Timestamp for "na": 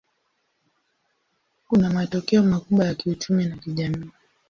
3.45-3.57